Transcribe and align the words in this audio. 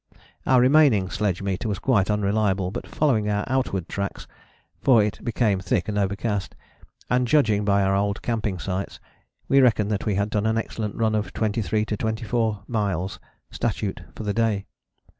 "Our 0.47 0.59
remaining 0.61 1.11
sledge 1.11 1.43
meter 1.43 1.69
was 1.69 1.77
quite 1.77 2.09
unreliable, 2.09 2.71
but 2.71 2.87
following 2.87 3.29
our 3.29 3.43
outward 3.45 3.87
tracks 3.87 4.25
(for 4.81 5.03
it 5.03 5.23
became 5.23 5.59
thick 5.59 5.87
and 5.87 5.95
overcast), 5.95 6.55
and 7.07 7.27
judging 7.27 7.63
by 7.63 7.83
our 7.83 7.93
old 7.95 8.23
camping 8.23 8.57
sites, 8.57 8.99
we 9.47 9.61
reckoned 9.61 9.91
that 9.91 10.07
we 10.07 10.15
had 10.15 10.31
done 10.31 10.47
an 10.47 10.57
excellent 10.57 10.95
run 10.95 11.13
of 11.13 11.33
23 11.33 11.85
to 11.85 11.95
24 11.97 12.63
miles 12.67 13.19
(statute) 13.51 14.01
for 14.15 14.23
the 14.23 14.33
day. 14.33 14.65